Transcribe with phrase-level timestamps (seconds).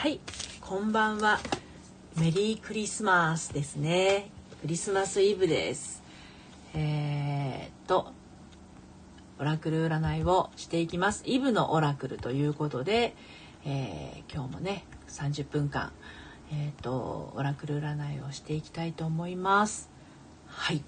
[0.00, 0.18] はい。
[0.62, 1.40] こんばんは。
[2.16, 4.30] メリークリスマスですね。
[4.62, 6.02] クリスマスイブです。
[6.72, 8.10] えー、っと
[9.38, 11.22] オラクル占いをしていきます。
[11.26, 13.14] イブのオラクルということで、
[13.66, 15.92] えー、今日もね30分間
[16.50, 19.90] えーと、オラクル占いをしていきたいと思います。
[20.46, 20.82] はい。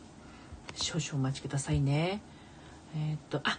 [0.74, 2.22] 少々お待ちくださいね。
[2.96, 3.58] えっ、とあ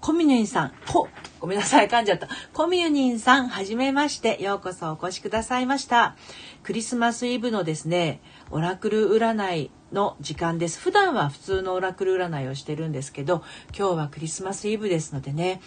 [0.00, 1.06] コミュニンさん、ほ、
[1.38, 2.28] ごめんなさい、噛んじゃった。
[2.52, 6.16] コミュニンさん、はじめまして、ようこそお越しくださいました。
[6.64, 8.20] クリスマスイブのですね、
[8.50, 10.80] オラクル占いの時間です。
[10.80, 13.44] 普段は普通のオラクル占いをしてるんですけど、
[13.76, 15.60] 今日はクリスマスイブですのでね、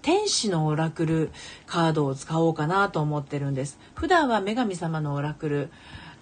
[0.00, 1.32] 天使のオラクル
[1.66, 3.80] カードを使おうかなと思ってるんです。
[3.94, 5.70] 普段は女神様のオラクル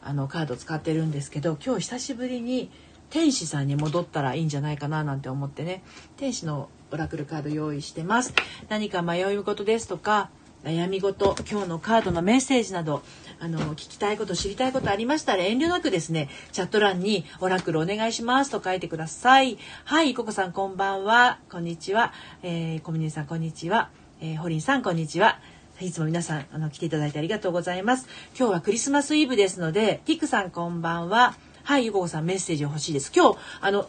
[0.02, 2.70] あのカード使ってるんですけど、今日久しぶりに
[3.10, 5.82] 天使さんに戻ったらいいんじゃないかななんて思ってね、
[6.16, 8.34] 天使のオラクルカード用意してます。
[8.68, 10.30] 何か迷い事ですとか
[10.64, 13.02] 悩み事今日のカードのメッセージなど
[13.40, 19.58] あの聞きたいこと知りたいことありましたら遠慮なくですねチャット欄に「オラクルお願いします」と書いてください。
[19.84, 21.38] はいココさんこんばんは。
[21.50, 22.12] こんにちは、
[22.42, 23.90] えー、コミュニさんこんにちは、
[24.20, 25.40] えー、ホリンさんこんにちは。
[25.80, 28.06] いつも皆さんあの来ていただいてありがとうございます。
[28.38, 31.34] 今日はクリスマスイブですのでティックさんこんばんは。
[31.64, 33.10] はいゆここさんメッセージ欲しいです。
[33.14, 33.88] 今日あの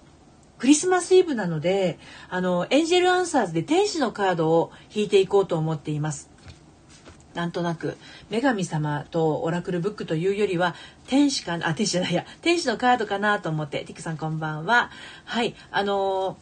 [0.63, 6.29] クリスマスイブなので、あの、エンジェルアンサーズで天使のカードを引いていこうと思っています。
[7.33, 7.97] なんとなく、
[8.31, 10.73] 女神様とオラクルブックというよりは、
[11.07, 14.89] 天使かな、あ、天使じゃないや、天使のカードかなと思って、ティックさんこんばんは。
[15.25, 16.37] はい、あの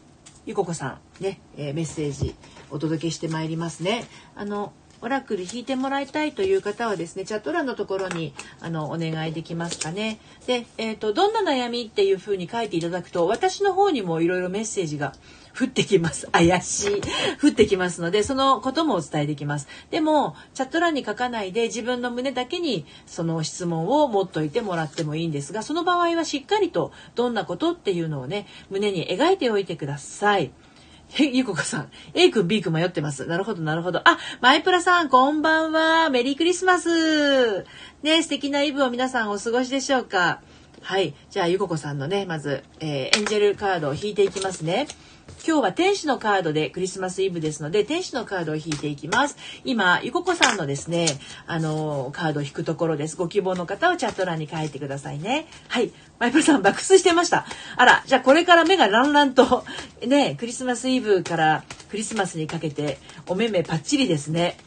[0.45, 2.35] ゆここさん、ね、えー、メッセージ
[2.69, 4.05] お届けしてまいりますね。
[4.35, 10.19] あの、オラクル引いてもらいたいという方はですねチャット欄のところにあのお願いできますかね。
[10.47, 15.13] で、えーと、どんな悩みっていうふうに書いていただくと私の方にもいろいろメッセージが
[15.57, 16.27] 降ってきます。
[16.31, 17.01] 怪しい。
[17.41, 19.67] 降ってきますので、そのこともお伝えできます。
[19.89, 30.51] でも、チャット欄に書かないで自分の胸だけにその質問を持っといてもらってもいいんですが、その場合はしっかりとどんなことっていうのをね、胸に描いておいてください。
[31.19, 31.91] え、ゆこかさん。
[32.13, 33.25] A 君、B 君迷ってます。
[33.25, 33.99] なるほど、なるほど。
[34.07, 36.09] あ、マイプラさん、こんばんは。
[36.09, 37.65] メリークリスマス。
[38.01, 40.39] ね、素敵なイブを皆さんお過ごしでしょうか。
[40.81, 41.13] はい。
[41.29, 44.87] じゃあ、ゆここさんのね、まず、えー、エンジェルカードを引いていきますね。
[45.45, 49.35] 今日は天使のカードでクリスマスイブですので、天使のカードを引いていきます。
[49.63, 51.07] 今、ゆここさんのですね、
[51.47, 53.15] あの、カードを引くところです。
[53.15, 55.47] ご希望の方はチャット欄に書いてくださいね。
[55.67, 55.91] はい。
[56.19, 57.47] マイプルさん爆睡してました。
[57.75, 59.65] あら、じゃあこれから目がランランと、
[60.05, 64.57] ね、クリスマスイブからクリスマスにかけて、お目目パッチリですね。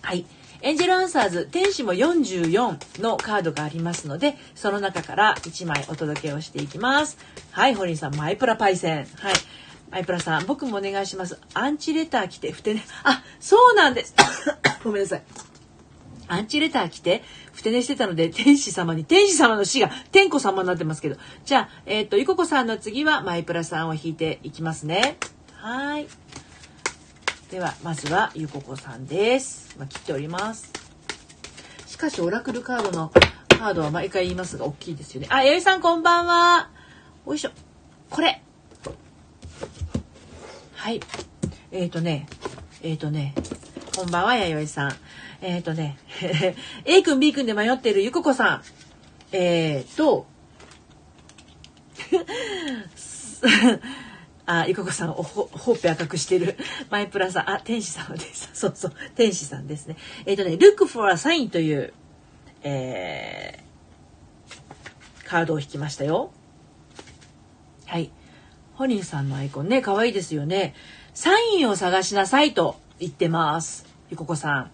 [0.00, 0.24] はい。
[0.60, 7.18] エンジェルアンサーズ天使も44のカードがありますのでその中から1枚お届けをしていきます。
[7.52, 8.96] はいホリンさんマイプラパイセン。
[8.98, 9.06] はい。
[9.90, 11.38] マイプラさん僕もお願いします。
[11.54, 12.84] アンチレター来てふてね。
[13.04, 14.14] あそうなんです。
[14.82, 15.22] ごめんなさい。
[16.28, 21.16] アンチレター来て、ふて寝してたので、天使様に、天使様の死が天子様になってますけど。
[21.44, 25.16] じゃあ、えっ、ー、と、ゆここさんの次はマイプラさんを引いていきますね。
[25.54, 26.06] はい。
[27.50, 30.70] ではまずはゆここさんです、まあ、切っております。
[31.86, 33.10] しかしオラクルカードの
[33.48, 35.28] カードは毎回言いますが大きいですよね。
[35.30, 36.68] あやゆさんこんばんは。
[37.24, 37.50] おいしょ。
[38.10, 38.42] これ。
[40.74, 41.00] はい。
[41.72, 42.26] えっ、ー、とね。
[42.82, 43.34] えっ、ー、とね。
[43.96, 44.96] こんばんは弥生さん。
[45.40, 45.96] えっ、ー、とね。
[46.84, 48.62] A 君 B 君で迷っているゆここさん。
[49.32, 50.26] えっ、と。
[54.50, 56.56] あ、ゆここさん、おほ、ほっぺ赤くしてる。
[56.88, 58.48] マイプラさん、あ、天使様です。
[58.58, 59.96] そうそう、天使さんですね。
[60.24, 61.92] えっ、ー、とね、look for a sign という、
[62.62, 66.30] えー、カードを引きましたよ。
[67.84, 68.10] はい。
[68.72, 70.74] ホニーさんのアイコンね、可愛いですよね。
[71.12, 73.84] サインを探しなさいと言ってます。
[74.08, 74.70] ゆここさん。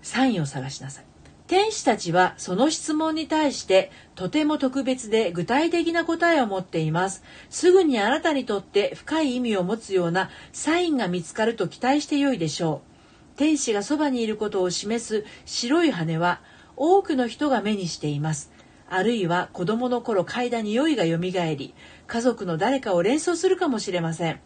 [0.00, 1.05] サインを探しなさい。
[1.46, 7.22] 天使たちはその質問に対してとても特別で具体的な答えを持っています。
[7.50, 12.82] すぐにあなたにとって深い意味を持つようなサインが見つかると期待してよいでしょ
[13.34, 13.38] う。
[13.38, 16.40] 天使がそばにいることを示す白い羽は
[16.74, 18.50] 多くの人が目にしています。
[18.88, 21.74] あるいは子供の頃嗅いだ匂いが蘇り、
[22.06, 24.40] 家族の誰かを連想するかもしれません。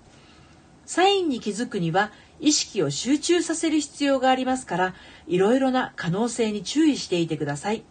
[0.84, 2.10] サインに気づくには
[2.40, 4.94] 意識を集中させる必要がありますから
[5.26, 7.84] いろいろな可能性に注意していてください。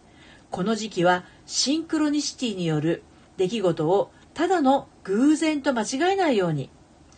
[0.51, 3.03] この時期はシンクロニシティによる
[3.37, 6.69] 出来事をただの偶然と間違えないように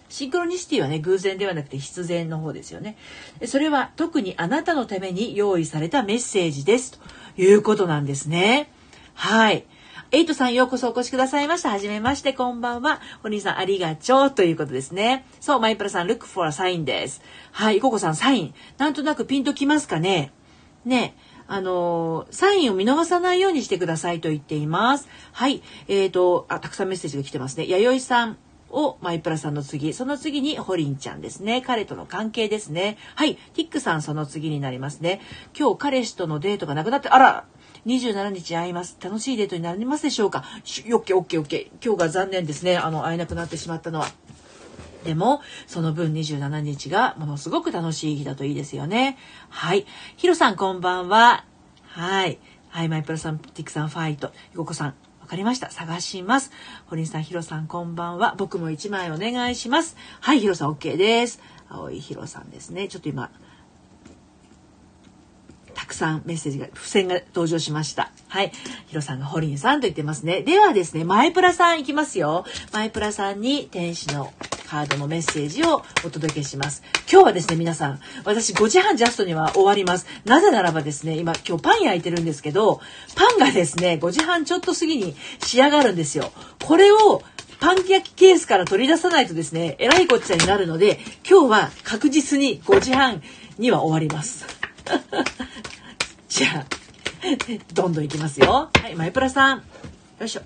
[0.09, 2.97] シンクロニシティはね偶然ではなくて必然の方ですよね。
[3.45, 6.99] それは特にあなたのために用意されたメッセージです。
[7.35, 8.69] ということなんですね。
[9.13, 9.65] はい。
[10.13, 11.69] エイトさんようこそお越しくださいました。
[11.69, 12.99] はじめまして、こんばんは。
[13.23, 15.25] お兄さんありがとうということですね。
[15.39, 17.21] そう、マイプラさん、look for a sign です。
[17.53, 18.53] はい、ココさん、サイン。
[18.77, 20.33] なんとなくピンときますかね
[20.83, 21.15] ね、
[21.47, 25.07] あの、サインを見逃さないようにしてくださいと言っています。
[25.31, 25.63] はい。
[25.87, 27.65] えっ、ー、と、あ、たくさんメッセージが来てますね。
[27.69, 28.37] 弥生さん。
[28.71, 31.61] をマイプラさんの次、その次にホリンちゃんですね。
[31.61, 32.97] 彼との関係ですね。
[33.15, 33.35] はい。
[33.35, 35.21] ティックさんその次になりますね。
[35.57, 37.45] 今日彼氏とのデートがなくなって、あら
[37.85, 38.97] 27日会います。
[39.01, 40.43] 楽しいデートになりますでしょうか？
[40.57, 41.85] オッケーオッケーオッケー。
[41.85, 42.77] 今日が残念ですね。
[42.77, 44.07] あの、会えなくなってしまったのは。
[45.03, 49.17] でも、その分27日がものすごく楽しい日だといいですよね。
[49.49, 49.87] はい。
[50.15, 51.45] ヒロさんこんばんは。
[51.83, 52.37] はい。
[52.69, 54.31] はい、マイプラさん、ティックさん、ファイト。
[54.53, 55.71] ヨココさん、わかりました。
[55.71, 56.51] 探します。
[56.85, 58.35] 堀さん、ヒロさん、こんばんは。
[58.37, 59.97] 僕も1枚お願いします。
[60.19, 61.41] はい、ヒロさん、OK です。
[61.67, 62.87] 青いヒロさんですね。
[62.87, 63.29] ちょっと今、
[65.81, 68.11] たくさんメッセージが、付箋が登場しました。
[68.27, 68.51] はい。
[68.85, 70.43] ヒロさんがホリンさんと言ってますね。
[70.43, 72.45] ではですね、マイプラさんいきますよ。
[72.71, 74.31] マイプラさんに天使の
[74.67, 76.83] カードのメッセージをお届けします。
[77.11, 80.05] 今日はですね、皆さん、私5時半ジャストには終わります。
[80.23, 82.79] なぜならばですね、今今日パン焼いてるんですけど、
[83.15, 86.31] パンがですね、5時半ちょっと過ぎに仕上がるんですよ。
[86.63, 87.23] これを
[87.59, 93.23] パン焼きケースから取り出さないとですね、えらいこっちゃになるので、今日は確実に5時半
[93.57, 94.45] には終わります。
[96.41, 96.65] じゃあ、
[97.75, 98.71] どんどんいきますよ。
[98.73, 99.57] はい、マイプラさん。
[99.59, 99.63] よ
[100.25, 100.41] いしょ。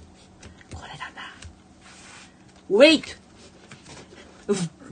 [0.73, 1.31] これだな。
[2.69, 3.15] wait!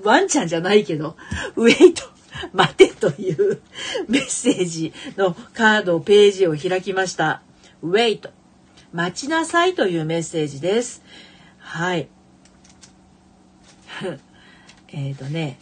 [0.02, 1.18] ワンちゃんじゃないけど、
[1.58, 2.04] ウェイト、
[2.54, 3.62] 待てという
[4.08, 7.42] メッセージのカード、ページを開きました。
[7.82, 8.30] ウェイト、
[8.94, 11.04] 待ちなさいというメッセージです。
[11.58, 12.08] はい。
[14.88, 15.60] えっとね、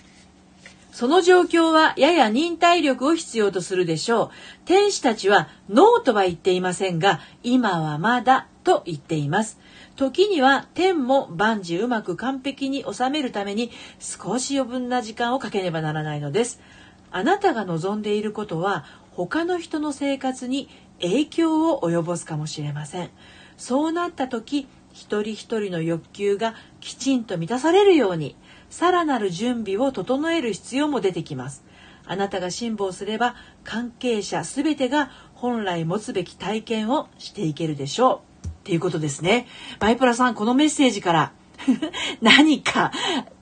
[1.02, 4.30] その状況はやや忍耐力を必要とするでしょう。
[4.66, 9.58] 天使たちはノーとは言っていませんが、今はまだと言っています。
[9.96, 16.62] 時には天も万事うまく完璧に収めるために少し余分な時間をかけねばならないのです。
[17.10, 20.70] あなたが望んでいることは他の人の生活に
[21.02, 23.10] 影響を及ぼすかもしれません。
[23.58, 28.36] そうなった時、一人一人の欲求がきちんと満たされるように、
[28.72, 31.64] さらなる準備を整える必要も出てきます。
[32.08, 38.48] あなたが辛抱すれば関係者全てが本来持つべき体験をしていけるでしょう。
[38.48, 39.48] っていうことですね。
[39.80, 41.32] バイプラさん、このメッセージから
[42.22, 42.92] 何か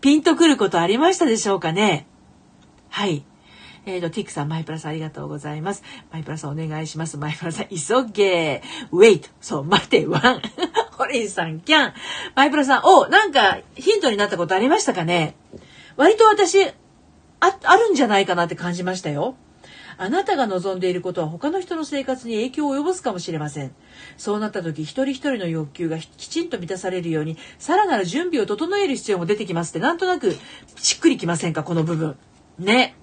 [0.02, 2.08] ピンとくることありましたでしょうかね？
[2.90, 3.24] はい。
[3.86, 5.84] えっ、ー、と、ティックさん、マイプラさんありがとうございます。
[6.12, 7.18] マイプラさんお願いします。
[7.18, 7.76] マイプラさん、急
[8.12, 8.62] げ。
[8.92, 9.30] ウェイト。
[9.42, 10.42] そう、待て、ワン。
[11.00, 11.94] ホリンさん、キャン。
[12.36, 15.34] マイプラさん、お、なんかヒントになったことありましたかね？
[15.96, 16.74] 割と私、あ、
[17.40, 19.38] あるんじゃないかなって感じましたよ。
[19.98, 23.74] あなたが望んでいることは他の人の生活に影響を及ぼすかもしれません。
[24.18, 30.36] そうなった時、一人一人の欲求がきちんと満たされるように、さらなる準備を整える必要も出てきますって、なんとなく
[30.76, 32.18] しっくりきませんか、この部分。
[32.58, 32.96] ね。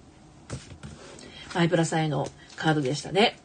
[1.55, 3.39] マイプラさんへのカードでしたね。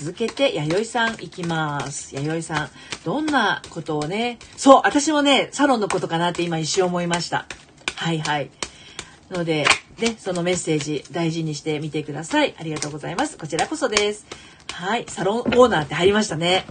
[0.00, 2.14] 続けて、弥生さんいきます。
[2.14, 2.70] 弥生さん、
[3.04, 7.44] どんなことをね、そう、私もね、サロンのことかなって今一瞬思いました。
[7.96, 8.50] はいはい。
[9.30, 9.66] ので、
[9.98, 12.54] ね、そのメッセージ大事にしてみてください。
[12.58, 13.36] ありがとうございます。
[13.36, 14.26] こちらこそです。
[14.72, 15.04] はい。
[15.06, 16.64] サロンオーナーって入りましたね。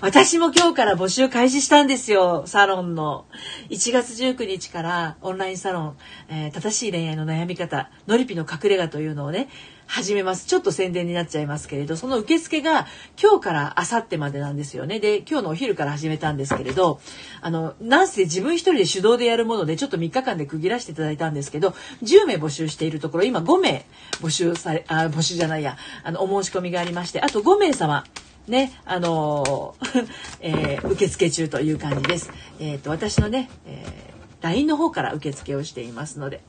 [0.00, 2.44] 私も今日から募集開始したんですよ。
[2.46, 3.26] サロンの。
[3.70, 5.96] 1月19日からオンラインサロン、
[6.28, 9.48] えー、正しい恋愛の悩み方、ノリピの隠れ家というのをね、
[9.86, 10.46] 始めます。
[10.46, 12.86] ちょっと宣伝になっちゃいますけれど、その受付が
[13.20, 15.00] 今日から明後日までなんですよね。
[15.00, 17.00] で、今日のお昼から始めたんですけれど、
[17.40, 23.86] あの、なんせ自分一人で手動でやるもので、ちょっと3日間で区切らせていただいたんですけど、10名募集しているところ、今5名
[24.20, 28.04] 募集され、あ、募集じゃないや、あの、お申し込みがありまして、あと5名様、
[28.48, 29.76] ね、あの、
[30.40, 32.30] えー、受付中という感じです。
[32.60, 36.42] えっ、ー、と、私のね、えー、LINE の方から受付をしていますので、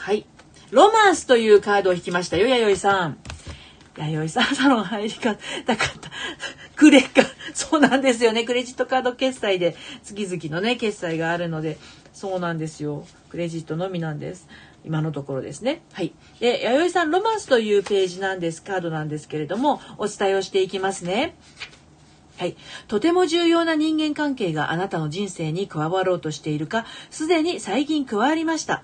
[0.00, 0.26] はい。
[0.70, 3.18] ロマンスというカードを引きましたよ、弥生さん。
[3.96, 5.36] 弥生さん、サロン入りか、
[5.66, 6.10] たかった。
[6.76, 7.22] クレカ、
[7.52, 8.44] そうなんですよね。
[8.44, 11.76] クレジットカード決済で、月々のね、決済があるので、
[12.12, 13.04] そうなんですよ。
[13.30, 14.48] クレジットのみなんです。
[14.84, 15.82] 今のところですね。
[15.92, 16.12] はい。
[16.38, 21.34] で、弥生さん、ロマンスというページなんです、カードなんですけれども、お伝えをしていきますね。
[22.38, 22.56] はい。
[22.88, 28.82] とても重要な人間関係があなたの人生に加わろうとしているか、すでに最近加わりました。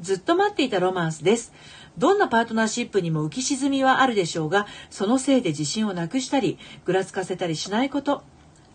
[0.00, 1.52] ずっと待っていたロマンスです。
[1.98, 8.22] どんなパートナーシップにも浮き沈みはあるでしょうが、そのせいで自信をなくしたり、ぐらつかせたりしないこと。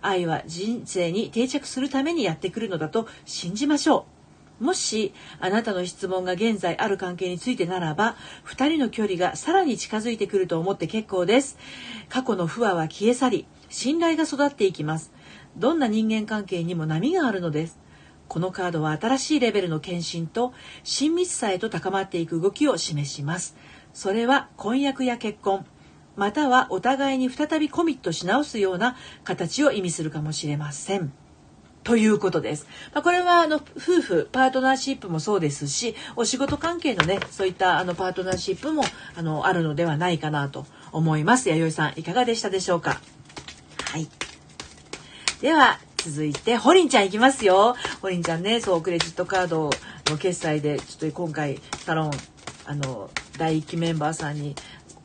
[0.01, 4.05] 愛は人生に定着するためにやってくるのだと信じましょ
[4.59, 4.63] う。
[4.63, 11.57] もし、あなたの質問が現在ある関係についてならば、二人の距離がさらに近づいてくると思って結構です。
[12.09, 15.11] 過去の不和は消え去り、信頼が育っていきます。
[15.57, 17.80] どんな人間関係にも波があるのです。
[18.31, 20.53] このカードは新しいレベルの献身と
[20.85, 23.57] 親密さへと高まっていく動きを示します。
[23.93, 25.65] それは婚約や結婚、
[26.15, 28.95] またはお互いに再びコミットし直すような
[29.25, 31.11] 形を意味するかもしれません。
[31.83, 32.67] ということです。
[32.93, 38.85] まあ、これはあの夫婦パートナーシップもそうですしお仕事関係のねそういったあのパートナーシップも
[39.17, 41.49] あのあるのではないかなと思います。
[41.49, 43.01] 弥生さんいかがでしたでしょうか？
[43.91, 44.07] はい。
[45.41, 47.75] では続いてホリンちゃんいきますよ。
[48.01, 49.69] ホリンちゃんねそうクレジットカード
[50.09, 52.11] の決済でちょっと今回サロン
[52.65, 54.55] あの第1期メンバーさんに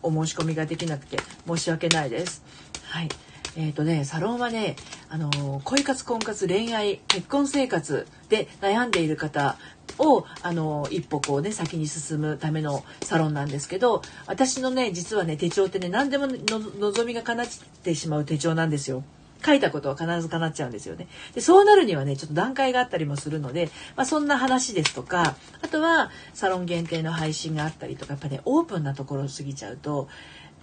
[0.02, 2.42] お申し込みができなくて申し訳ないです。
[2.84, 3.08] はい。
[3.56, 4.76] えっ、ー、とね、サロンはね、
[5.08, 9.56] あの、恋活、婚活、恋愛、結婚生活で悩んでいる方
[9.98, 16.34] を、あの、一歩こうね、先に進むためのサロンなんですけど、私のね、実はね、手帳ってね、何でもの
[16.78, 17.46] 望みが叶っ
[17.82, 19.04] てしまう手帳なんですよ。
[19.44, 21.08] 書いたことは必ず叶っちゃうんですよね。
[21.34, 30.08] でそうなるにはねちょっと段階があったりもするので、まあ、そんな話ですとかあとはサロン限定の配信があったりとかやっぱねオープンなところを過ぎちゃうと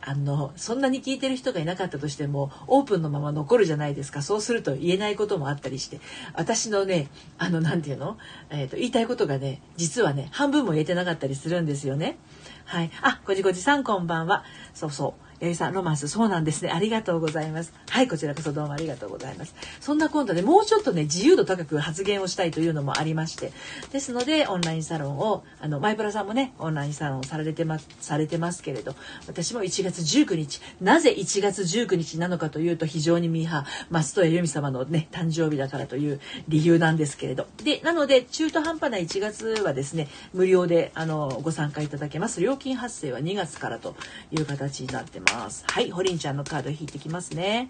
[0.06, 4.22] あのそんなに聞いてる人がいなかったとしてもオープンのまま残るじゃないですか。
[4.22, 6.01] そうすると言えないこともあったりして
[6.34, 8.18] 私のねあの何て言うの、
[8.50, 12.18] えーと、言いたいことがね実はね半分も言えてなかったりするんですよね。
[12.65, 14.44] はい、あごじごじさんこんばんは。
[14.74, 15.33] そうそう。
[15.44, 16.08] 八木さんロマンス。
[16.08, 16.72] そうなんですね。
[16.72, 17.74] ありがとうございます。
[17.90, 19.54] はいこちらこそどうもありがとうございます。
[19.82, 23.52] そんな今度でもうちょっとね自由度高く発言をしたいというのもありまして。
[23.92, 28.96] ですのでオンラインサロンをあのマイプラさんもねオンラインサロンされてますされてますけれど
[29.28, 37.48] 私も1月19日なぜ1月19日なのかというと非常にミーハー松任谷由実様のね誕生日だからという理由なんですけれど。
[37.62, 42.40] でなので中途半端な1月はですね無料であのご参加いただけます。
[42.40, 43.98] 料金発生は2月からと
[44.32, 45.33] いう形になってます。
[45.36, 45.63] ます。
[45.68, 47.70] はいホリンちゃんのカード引いてきますね。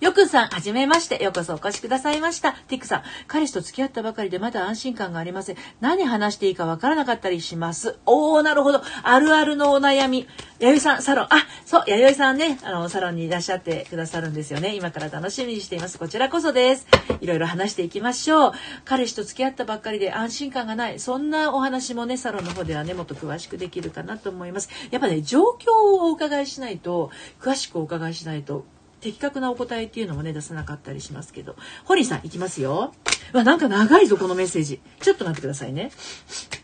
[0.00, 1.22] よくさん、はじめまして。
[1.22, 2.52] ようこそお越しくださいました。
[2.52, 5.56] ティックさん、彼氏と付き合ったばかりでまだ安心感がありません。
[5.80, 7.98] 何話していいかわからなかったりします。
[8.04, 8.82] おー、なるほど。
[9.02, 10.26] あるあるのお悩み。
[10.58, 11.26] 弥生さん、サロン。
[11.26, 14.74] あ、そう、弥生さんね、あの、サロンにいらっしゃってくださるんですよね。
[14.74, 15.98] 今から楽しみにしています。
[15.98, 16.86] こちらこそです。
[17.20, 18.52] いろいろ話していきましょう。
[18.84, 20.98] 彼氏と付き合ったばっかりで安心感がない。
[20.98, 24.68] そんなお話もね、サロンの方ではね、もっと詳しくできるかなと思います。
[24.90, 27.10] やっぱね、状況をお伺いしないと、
[27.40, 28.64] 詳しくお伺いしないと、
[29.04, 31.56] 的確なお答えっていうのもね出さなかったりしますけど。
[31.84, 32.94] ホリーさんいきますよ。
[33.34, 34.80] わなんか長いぞこのメッセージ。
[35.00, 35.90] ちょっと待ってくださいね。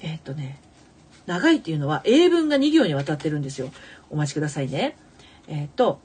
[0.01, 0.59] えー、っとね
[1.27, 3.71] 長いっていうのは英文が2行にわたってるんですよ。
[4.09, 4.97] お待ちくださいね。
[5.49, 6.01] えー、っと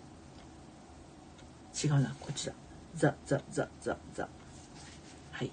[1.81, 2.53] 違うなこっちだ。
[2.95, 4.27] ザザザザザ。
[5.31, 5.51] はい。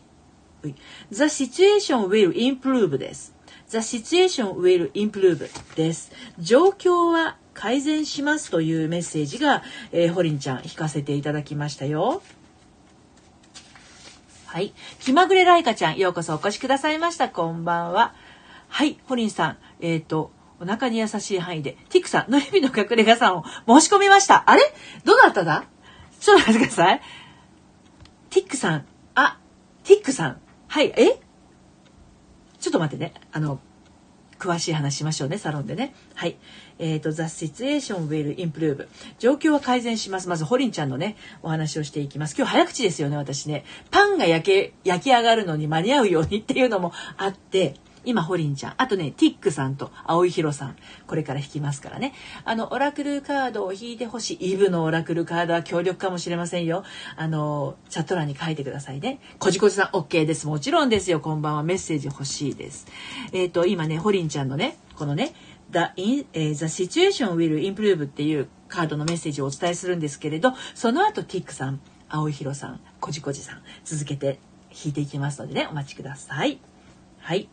[1.13, 3.35] The situation will improve です。
[3.71, 12.23] The situation will improve です状況は改善しますというメッセージが、えー、ホリンちゃん引かせていただきましたよ。
[14.47, 14.75] はい。
[15.01, 17.31] 気まぐれライカちゃん、ようこそお越しくださいました。
[17.31, 18.15] こんばんは。
[18.69, 18.99] はい。
[19.07, 20.31] ホリンさん、えっ、ー、と、
[20.61, 24.45] お腹に優しい範囲で、ティックさん、の日々の隠れ家さんを申し込みました。
[24.51, 24.63] あれ？
[25.05, 25.65] どなただ？
[26.21, 27.01] ちょっと待ってください。
[28.29, 29.39] ティックさん、あ、
[29.85, 30.41] ティックさん。
[30.69, 31.21] はい、え？
[32.63, 33.13] ちょっと待ってね。
[33.33, 33.59] あの、
[34.39, 35.95] 詳しい話しましょうね、サロンでね。
[36.15, 36.37] はい。
[36.79, 38.87] えっ、ー、と、The situation will improve。
[39.19, 40.29] 状況は改善します。
[40.29, 42.37] まず、ホリンちゃんのね、お話をしていきます。
[42.37, 43.65] 今日早口ですよね、私ね。
[43.91, 48.75] パンが焼け、焼き上がるのに間に合うようにっていうのもあって、今、ホリンちゃん。
[48.77, 50.77] あとね、ティックさんと青井宏さん。
[51.07, 52.15] これから引きますからね。
[52.45, 54.53] あの、オラクルカードを引いてほしい。
[54.53, 56.85] イブのオラクルカードは強力かもしれませんよ。
[57.17, 59.21] あの、チャット欄に書いてくださいね。
[59.39, 60.47] こじこじさん、OK です。
[60.47, 61.21] もちろんですよ。
[61.21, 61.63] こんばんは。
[61.63, 62.87] メッセージ欲しいです。
[63.33, 65.35] えっ、ー、と、今ね、ホリンちゃんのね、このね、
[65.71, 74.39] The, in, The Situation Will Improve っていうカードのメッセージをお伝えするんですけれど、その後、ティックさん、青井宏さん、こじこじさん、続けて
[74.73, 76.61] 引いていきますのでね、お待ちください。
[77.21, 77.49] はい。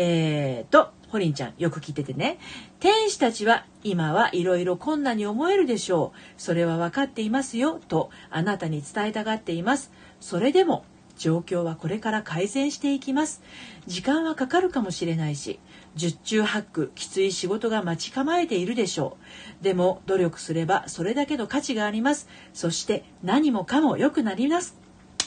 [0.00, 2.38] えーと、ホリンちゃん、よく聞いててね。
[2.78, 6.40] 天使たちは今はいろいろ困難に思えるでしょう。
[6.40, 9.90] それは分かっていますよ、とあなたに伝えたがっています。
[10.20, 10.84] それでも、
[11.16, 13.42] 状況はこれから改善していきます。
[13.88, 15.58] 時間はかかるかもしれないし、
[15.96, 19.16] 十中八九きつい仕事が待ち構えているでしょ
[19.60, 19.64] う。
[19.64, 22.28] でも努力すればそれだけの価値があります。
[22.54, 24.78] そして何もかも良くなります。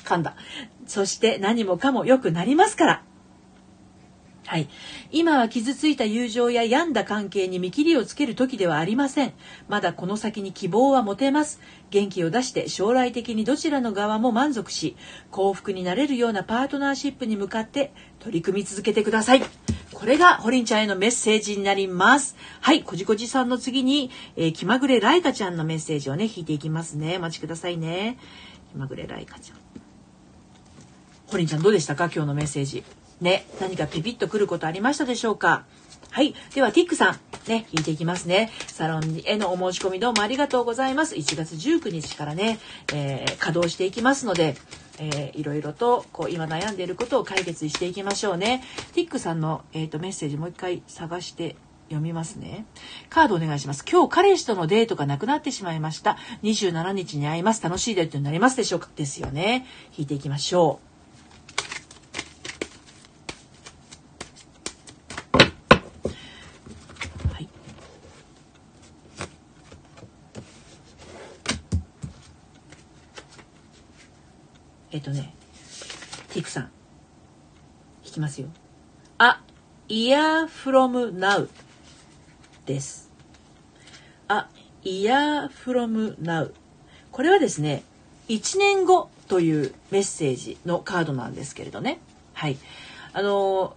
[0.05, 0.35] 噛んだ。
[0.87, 3.03] そして何もかも良くなりますから。
[4.43, 4.67] はい。
[5.12, 9.33] 今は傷ついた友情や病んだ関係に見切りをつける時ではありません。
[9.69, 11.62] まだこの先に希望は持てます。
[11.89, 14.98] 元気を出して将来的にどちらの側も満足し、
[15.29, 19.43] 幸福になれるようなパートナーシップに向かって取り組み続けてください。
[19.93, 22.36] これがホリンちゃんへのメッセージになります。
[22.60, 22.83] はい。
[22.83, 27.17] こじこじさんの次に、えー、気まぐれライカちゃんのメッセージをね、引いていきますね。
[27.17, 28.17] お待ちくださいね。
[28.71, 29.57] 気まぐれライカちゃん。
[31.27, 32.05] ホリンちゃんどうでしたか？
[32.05, 32.83] 今日のメッセージ。
[33.21, 35.65] ね、何かピピッとくることありましたでしょうか？
[36.09, 36.35] はい。
[36.53, 38.51] では、ティックさん、ね、聞いていきますね。
[38.67, 41.15] サロンへのお申し込みどうもありがとうございます。
[41.15, 42.59] 1月19日からね、
[42.93, 44.55] えー、稼働していきますので、
[44.99, 48.63] えー、いろいろとこう今悩んでいることを解決していきましょうね。
[48.93, 51.55] ティックさんの、えーと、メッセージもう一回探して
[51.87, 52.65] 読みますね。
[53.09, 53.85] カードお願いします。
[53.89, 56.17] 今日彼氏とのデートがなくなってしまいました。
[56.43, 57.63] 27日に会います。
[57.63, 58.89] 楽しいデートになりますでしょうか？
[58.95, 59.65] ですよね。
[59.97, 60.90] 引いていきましょう。
[74.91, 75.33] えっとね、
[76.33, 76.63] ティクさん、
[78.03, 78.48] 弾きますよ。
[79.17, 79.41] あ、
[79.88, 81.50] イヤーフロムナウ
[82.65, 83.10] です。
[84.27, 84.50] あ、
[84.83, 86.53] イヤーフロムナウ。
[87.12, 87.83] これはですね、
[88.27, 92.00] 1年後というメッセージのカードなんですけれどね。
[92.33, 92.57] はい。
[93.13, 93.75] あの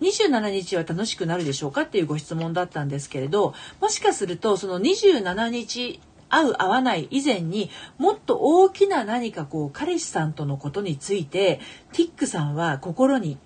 [0.00, 11.60] 27日は楽しくなるでしょうかっていうご質問だったんですけれど、もしかするとその27日合う合わない以前にもっと大きな何かこう彼氏さんとのことについて
[11.92, 13.38] ティックさんは心に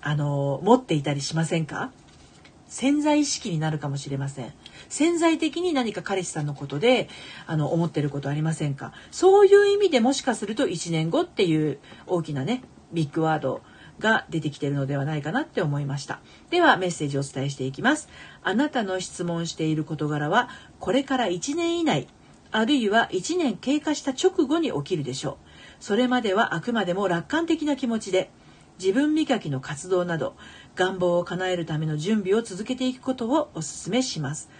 [0.00, 1.92] あの持っていたりしませんか？
[2.66, 4.52] 潜在意識になるかもしれません。
[4.88, 7.08] 潜在的に何か彼氏さんのことで
[7.46, 8.92] あの思ってることありませんか？
[9.12, 13.62] そういう意味でもしかすると1年後っていう大きなねビッグワード
[14.00, 16.18] が出てきてるのではないかなって思いました。
[16.50, 18.08] ではメッセージをお伝えしていきます。
[18.42, 20.48] あなたの質問している事柄は
[20.80, 22.08] これから1年以内
[22.56, 25.36] あるいは1年経過した直後に起きるでしょう。
[25.80, 28.30] それまではあくまでも楽観的な気持ちで、
[28.78, 30.36] 自分磨きの活動など、
[30.76, 34.50] 願望を叶えるための準備を続けていくことをお勧めします。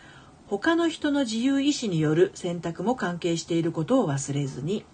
[0.49, 4.85] 他の人の自由意志による選択も関係していることを忘れずに、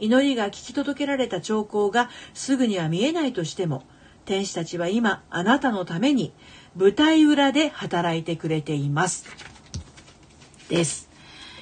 [0.00, 3.84] 祈りが聞き届けられた兆候がすぐには見えないとしても、
[4.24, 6.32] 天使たちは今あなたのために
[6.74, 9.26] 舞台裏で働いてくれています。
[10.68, 11.05] です。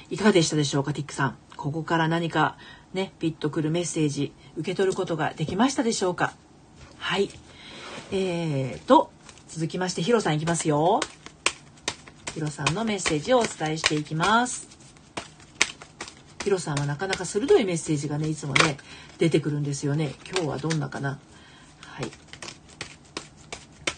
[0.09, 1.37] いかがでしたでしょうか、ティックさん。
[1.55, 2.57] ここから何か
[2.93, 6.33] ね、ピッとくるメッセージ、受け取ることができましたでしょうか。
[6.97, 7.29] はい。
[8.11, 9.11] えーと、
[9.47, 10.99] 続きまして、ヒロさんいきますよ。
[12.33, 14.67] ヒロさんのメッセージをお伝えしていきます。
[16.43, 18.77] ヒロさんはなかなか鋭いメッセージがね、いつもね、
[19.17, 20.13] 出てくるんですよね。
[20.29, 21.17] 今日はどんなかな。
[21.81, 22.11] はい。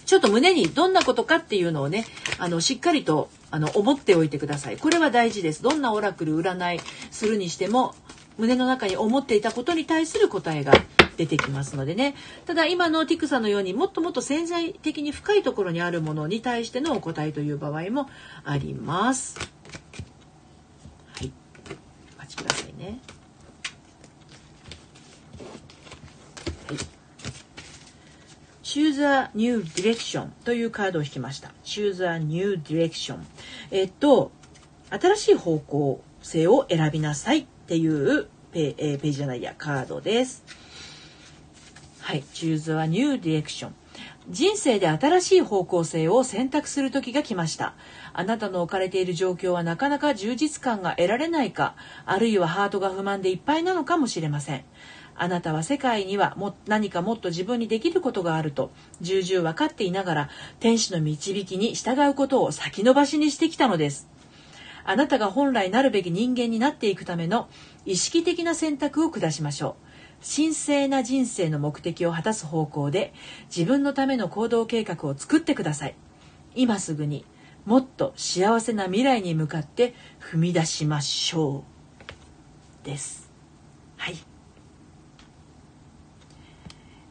[0.05, 2.05] ちょっと胸にどんなことかっていうのをね、
[2.39, 4.77] あの、しっかりとあの思っておいてください。
[4.77, 5.63] これは大事です。
[5.63, 6.79] どんなオラクル占い
[7.12, 7.95] するにしても
[8.38, 10.73] 胸の中に思っていたことに対する答えが
[11.17, 12.15] 出てきますのでね。
[12.45, 18.10] ただ今のティクさんのようにもっともっと潜在的に深いところにあるものに対してのお答えという場合も
[18.43, 19.39] あります。
[21.13, 21.31] はい。
[22.15, 22.99] お待ちくださいね。
[28.67, 31.53] Choose a New Direction というカードを引きました。
[31.63, 33.19] Choose a New Direction。
[33.71, 34.34] えっと、
[34.89, 40.43] 新しい方向性を選びなさいっていうペ,、えー、ページじゃないや、カードです。
[42.01, 42.23] はい。
[42.34, 43.71] Choose a New Direction。
[44.30, 47.73] 人生で新しい方向性を選択する時が来ました。
[48.12, 51.75] あなたの置かれている状況はなかなか充実感が得られないか、
[52.06, 54.65] あるいはハートが不満でいっぱいなのかもしれません。
[55.17, 64.08] あなたは世界にはも何かもっと自分にできることがあると重々分かっていながら天使の導きに従うことを先延ばしにしてきたのです。
[64.86, 67.49] あなたが本来なるべき人間になっていくための
[67.86, 69.88] 意識的な選択を下しましょう。
[70.36, 73.13] 神聖な人生の目的を果たす方向で
[73.56, 75.95] 自分のための行動計画を作ってください。
[76.56, 77.25] 今すぐに
[77.65, 81.65] もっと幸せな未来に向かって踏み出しましょ
[82.84, 82.86] う。
[82.86, 83.30] です。
[83.97, 84.37] はい。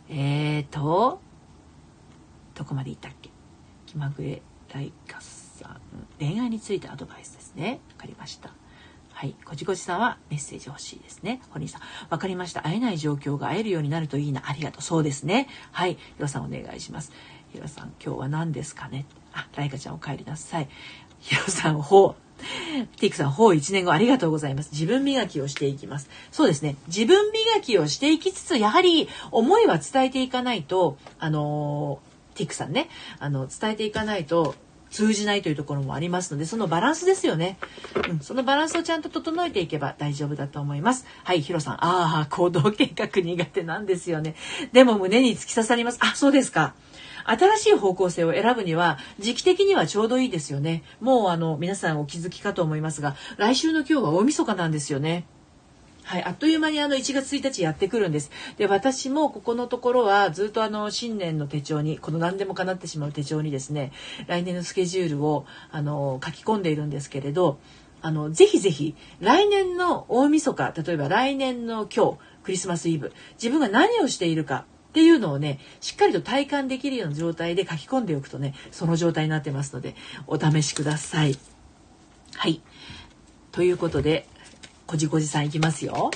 [0.09, 1.21] えーと、
[2.55, 3.31] どこまでいったっけ？
[3.87, 5.81] 気まぐれ大合さん。
[6.19, 7.81] 恋愛についてアドバイスですね。
[7.97, 8.53] わかりました。
[9.12, 9.35] はい。
[9.45, 11.40] こじこじさんはメッセージ欲しいですね。
[11.51, 11.83] 堀さん。
[12.11, 12.62] わかりました。
[12.62, 14.42] 会えない状況が会えるようになるといいな。
[14.47, 14.83] ありがとう。
[14.83, 15.49] そうですね。
[15.73, 15.95] はい。
[15.95, 17.12] ひろさんお願いします。
[17.53, 19.07] ひろさん、今日は何ですかね？
[19.33, 20.69] あ、ライカちゃんお帰りなさい。
[21.19, 22.26] ひろさん、ほう。
[22.99, 24.70] ティックさん、ほう1年後ありがとうございます。
[24.72, 26.09] 自分磨きをしていきます。
[26.31, 26.77] そうですね。
[26.88, 32.01] 自分磨きをしていきつつ、やはり思いは伝えていかないと、あの
[32.35, 34.55] ティックさんね、あの、伝えていかないと、
[34.90, 37.59] 通じないというところもありますので、そのバランスですよね。
[38.09, 41.07] うん、そのバランスをちゃんと整えていけば大丈夫だと思います。
[41.25, 41.85] はい、ヒロさん。
[41.85, 44.37] ああ、行動計画苦手なんですよね。
[44.72, 45.99] でも胸に突き刺さります。
[46.01, 46.75] あ、そうですか。
[47.27, 55.27] 新しい方向性を選ぶには時期的にはちょうどいいですよねもうあの皆さんお気づきかと思いますが来週の今日は大晦日なんですよね
[56.07, 58.31] はい、あっという間にあの1月1日やってくるんです。
[58.59, 63.91] で、私もここのところはずっとあの新年の手帳に、この何でも叶ってしまう手帳にですね、
[64.29, 67.59] 来年のスケジュールをあの書き込んでいるんですけれど、
[68.03, 74.65] あの、ぜひぜひ、来年の大晦日、例えば来年の今日、クリスマスイブ、自分が何をしているか
[74.96, 79.94] っていうのをね、しっかりと体感できるような状態で書き込んでおくとね、その状態になってますので、
[80.26, 81.38] お試しください。
[82.35, 82.62] はい。
[83.52, 84.26] ということで、
[84.87, 86.11] こじこじさんいきますよ。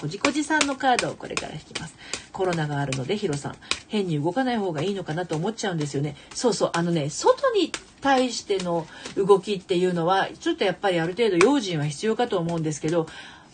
[0.00, 1.94] こじこじさんのカードをこれから引きます。
[2.32, 3.54] コロナがあるのでヒロさん、
[3.86, 6.16] 変に動かない方がいいのかなと思っちゃうんですよね。
[6.34, 13.06] そうそう、あのね、外に対しての動きっていうのは、ちょっとやっぱりある程度用心は必要かと思うんですけど、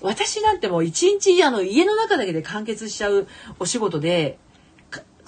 [0.03, 3.27] 私なんてもう一日あの家の中だけで完結しちゃう
[3.59, 4.39] お仕事で、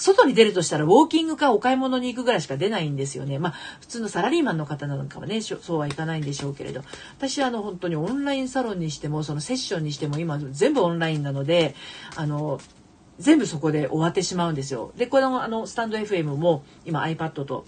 [0.03, 3.39] 外に出るとしたらウォーキングかお買い物に行くぐらいしか出ないんですよね。
[3.39, 6.83] まあ普通のサラリーマンの方なんかはねそうはいかないんでしょうけれど
[7.17, 11.75] 私はあの本当にオンラインサロンにしてもそのセッションにしても今全部オンラインなので
[12.17, 12.61] あの
[13.19, 14.93] 全部そこで終わってしまうんですよ。
[14.97, 17.65] でこのあのスタンド FM も今 iPad と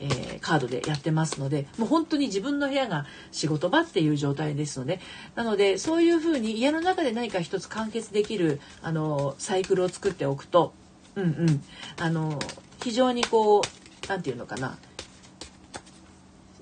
[0.00, 4.98] えー、カードでやってますのでもう本当に自分の部屋が仕事場っていう状態ですので
[5.34, 10.72] なのでそういうふうに家の中で何か一つ完結できるあのサイクルを作っておくと
[11.16, 11.62] うんうん
[11.98, 12.38] あの
[12.82, 13.62] 非常にこう
[14.08, 14.78] 何て言うのかな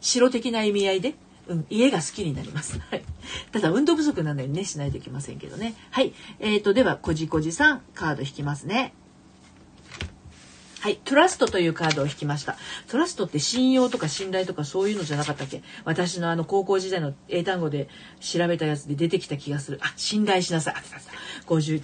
[0.00, 1.14] 城的な意味合いで、
[1.48, 2.78] うん、家が好きになります。
[2.90, 3.04] はい。
[3.52, 5.74] ただ運動不足なのにねしないといけませんけどね。
[5.90, 6.14] はい。
[6.40, 8.94] えーとではこじこじさんカード引きますね。
[10.80, 11.00] はい。
[11.04, 12.56] トラストというカードを引きました。
[12.86, 15.62] トラストって信用とか信頼とかそういうのじゃなかったっけ？
[15.84, 17.88] 私のあの高校時代の英単語で
[18.20, 19.80] 調べたやつで出てきた気がする。
[19.82, 20.74] あ、信頼しなさい。
[20.76, 20.82] あ、
[21.48, 21.82] 59。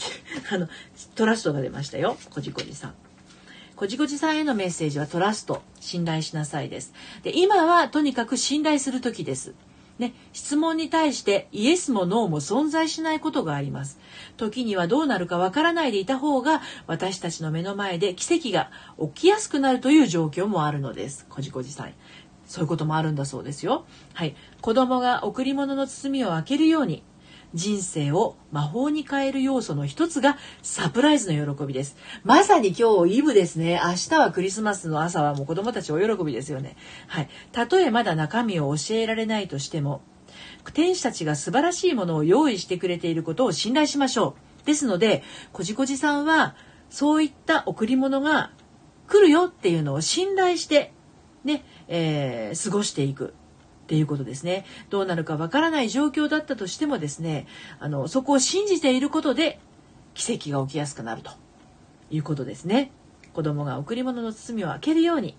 [0.55, 0.69] あの、
[1.17, 2.17] トラストが出ましたよ。
[2.31, 2.95] こじこじさん。
[3.75, 6.95] こじこじさんへのメッセージはトラスト、信頼しなさいです。
[7.25, 9.55] で、今はとにかく信頼する時です。
[9.99, 14.01] ね、質問に対してイエスもノーも存在しないことがあります。
[14.37, 21.27] 時にはどうなるかわからないでいた方が私たちの目の前で奇跡が起きやすくなるという状況もあるのです。
[21.29, 21.93] こじこじさん。
[22.47, 23.85] そういうこともあるんだそうですよ。
[24.13, 24.35] はい。
[24.61, 27.03] 子供が贈り物の包みを開けるように
[27.55, 31.97] 人生を魔法に変える要素の一つがサプライズの喜びです。
[32.25, 33.81] まさに今日イブですね。
[33.83, 36.77] 明日はクリスマスの朝はもう子供たちお喜びですよね。
[37.07, 37.29] はい。
[37.53, 40.03] たとえまだ中身を教えられないとしても、
[40.73, 44.67] 天使たちが素晴らしいものを用意してくれていることを信頼しましょう。
[44.67, 46.57] ですので、こじこじさんは
[46.91, 48.51] そういった贈り物が
[49.07, 50.93] 来るよっていうのを信頼して、
[51.45, 53.35] ね、えー、過ごしていく。
[53.85, 54.65] っていうことですね。
[54.89, 57.47] どうなるかわからない状況だったとしてもですね、
[57.79, 59.61] あの、そこを信じていることで
[60.15, 61.31] 奇跡が起きやすくなると
[62.11, 62.91] いうことですね。
[63.35, 65.37] 子供が贈り物の包みを開けるように、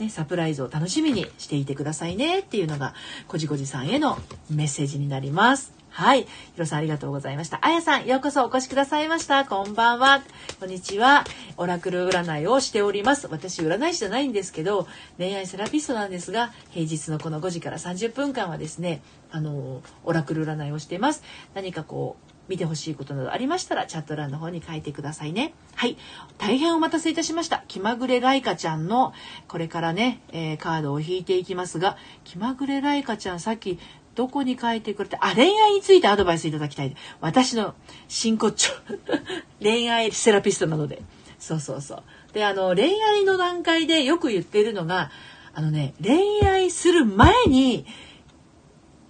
[0.00, 2.94] ね、サプライズを楽しみにしていてくださいねっていうのが、
[3.28, 4.18] こじこじさんへの
[4.50, 5.83] メッセージになります。
[5.94, 6.22] はい。
[6.22, 7.60] ひろさんありがとうございました。
[7.62, 9.44] あやさん、ようこそお越しくださいました。
[9.44, 10.24] こんばんは。
[10.58, 11.22] こんにちは。
[11.56, 13.28] オラクル占いをしております。
[13.28, 21.22] 私、占い師じゃないんですけど、恋愛セラピストなんですが、平日のこの5時から30分間はですね、あの、オラクル占いをしています。
[21.54, 25.54] 何かこう、見てほしいことなどありましたらチャット欄の方に書いてくださいね。
[25.76, 25.96] はい。
[26.38, 27.64] 大変お待たせいたしました。
[27.68, 29.12] 気まぐれライカちゃんの
[29.48, 33.78] これからね、えー、カードを引いていきますが、気まぐれライカちゃんさっき
[34.14, 36.94] どこに書いてくれて、あ、恋愛についてアドバイスいただきたい。
[37.20, 37.74] 私の
[38.08, 38.72] 真骨頂。
[39.60, 41.02] 恋愛セラピストなので。
[41.38, 42.02] そうそうそう。
[42.32, 45.10] で、あの、恋愛の段階でよく言っているのが、
[45.52, 47.86] あのね、恋愛する前に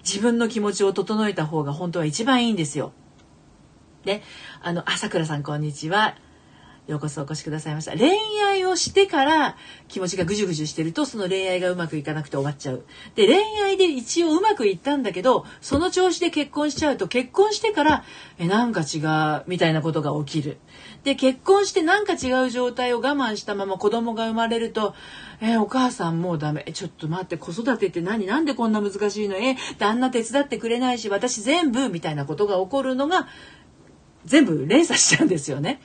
[0.05, 2.93] 自分の気持ちを整えた方が本当は一番いいんですよ。
[4.05, 4.23] で、
[4.63, 6.17] あの、あ、さくらさんこんにちは。
[6.87, 7.97] ようこそお越しくださいました。
[7.97, 8.11] 恋
[8.47, 9.57] 愛をしてから
[9.89, 12.85] 気持ちがぐじゅぐじゅしてると、その恋愛がうまくいかなくて終わっちゃう。
[13.15, 18.05] で、恋愛で一応うまくいったんだけど、その調子で結婚しちゃうと、結婚してから、
[18.39, 20.59] え、なんか違う、みたいなことが起きる。
[21.05, 24.95] で、結婚してなんか違う状態を我慢したまま子供が生まれると、
[25.41, 26.65] えお母さんもうダメ。
[26.75, 28.27] ちょっと待って、子育てって何？
[28.27, 29.37] なんでこんな難しいの？
[29.37, 33.27] え旦那手伝ってくれないし、私全部、みたいなことが起こるのが、
[34.27, 35.81] 全部連鎖しちゃうんですよね。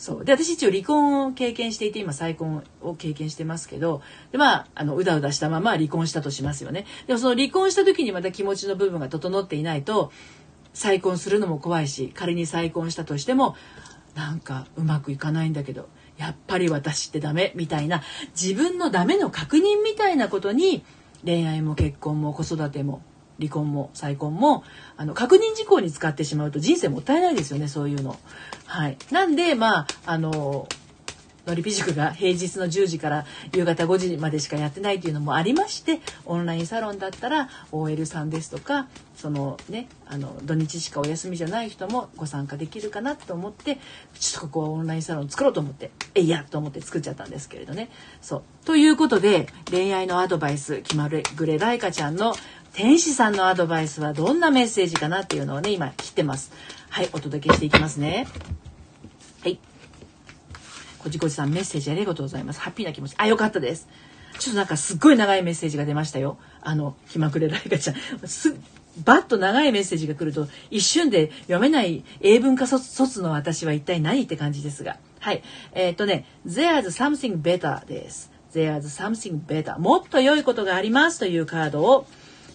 [0.00, 0.24] そう。
[0.24, 4.00] で私一応離婚を経験していて今再婚を経験してますけど
[4.32, 6.86] でまああのうだうだしたまま離婚したとしますよね。
[7.06, 10.10] でもその離婚した時にまた気持ちの部分が整っていないと
[10.72, 13.56] 再婚するのも怖いし仮に再婚したとしても
[14.14, 18.02] なんかうまくいかないんだけどやっぱり私ってダメみたいな
[18.40, 20.82] 自分のダメの確認みたいなことに
[21.26, 23.02] 恋愛も結婚も子育ても
[23.40, 24.62] 離婚も再婚も
[24.96, 28.18] あの確認事項に使ってしまうと人生もったいないですよねそういうの。
[28.66, 30.68] はい、なんでまああの
[31.46, 43.78] のりぴ塾が平日の10時から夕方5時までしかやってないというのもありましてオンラインサロンだったら OL さんですとかそのねあの土日しかお休みじゃない人もご参加できるかなと思って
[44.18, 47.90] ちょっとここはオンラインサロン作ろうと思ってえいやと思って作っちゃったんですけれどね。
[48.20, 52.34] そうということで恋愛のアドバイス気まぐれライカちゃんの
[52.72, 56.52] 天使さんのアドバイスはどんなメッセージかなっていうのをね今知ってます。
[56.88, 58.26] はいお届けしていきますね。
[59.42, 59.58] はい。
[60.98, 62.60] こじこじさんメッセージありがとうございます。
[62.60, 63.14] ハッピーな気持ち。
[63.16, 63.88] あ、よかったです。
[64.38, 66.38] ちょっとなんかすっごい長いメッセージが出ましたよ。
[66.62, 68.28] あの、気まぐれライカちゃん。
[68.28, 68.54] す
[69.04, 74.98] バッと長いメッセージが来ると一瞬で読めない英文化卒の私は一体何って感じですが。
[75.20, 75.42] はい。
[75.72, 78.30] えー、っとね、There's something better です。
[78.52, 79.78] There's something better.
[79.78, 82.06] もっと良いことがありますというカードを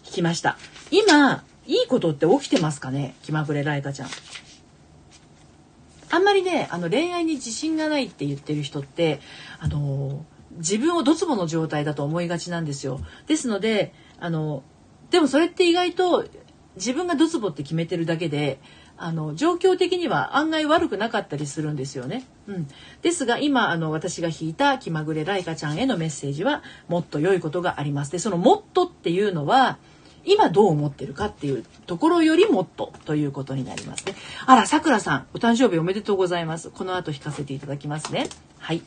[0.06, 0.58] 引きました。
[0.92, 3.16] 今、いいことって起きてますかね？
[3.24, 4.10] 気まぐれライカちゃん。
[6.12, 9.20] あんまりねあの恋愛に自信がないって言ってる人って
[9.60, 10.24] あの
[10.58, 13.02] 自分をドツボの状態だと思いがちなんですよ。
[13.28, 14.64] ですのであの
[15.10, 16.26] でもそれって意外と
[16.76, 18.60] 自分がドツボって決めてるだけで
[18.98, 22.24] あの状況的には案外悪くなかったりするんですよね。
[22.48, 22.68] うん、
[23.02, 28.12] ですが今あの私が引いた気まぐれライカちゃんへのメッセージはもっと良いことがあります。
[28.12, 29.80] でその「もっと」っていうのは
[30.26, 34.16] 今どう思ってるかっていうところよりもっとということになりますね。
[34.46, 36.70] あら、さくらさん、お誕生日おめでとうございます。
[36.72, 38.28] この後弾かせていただきますね。
[38.60, 38.82] はい。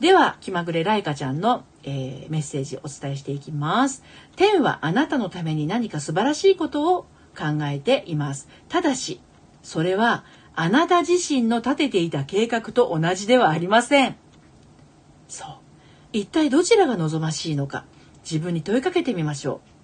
[0.00, 4.04] では、気まぐれライカちゃんの、えー、メッセージお伝えしていきます。
[4.36, 7.02] 天はあなたのために何か素晴らしいことを
[7.36, 8.48] 考えています。
[8.68, 9.20] ただし、
[9.62, 14.16] それはあなた自身の立てていた計画と同じではありません。
[15.28, 15.48] そう。
[16.12, 17.84] 一体どちらが望ましいのか、
[18.22, 19.77] 自分に問いかけてみましょう。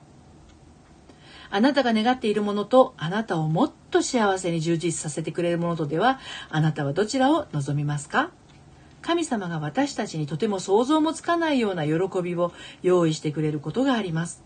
[1.54, 6.18] あなたが願っているものとあなたをもっと幸せに充実させてくれるものとでは
[6.50, 8.32] あなたはどちらを望みますか？
[9.02, 11.92] 神様が私たちにとても想像もつかないような喜
[12.24, 14.42] びを用意してくれることがあります。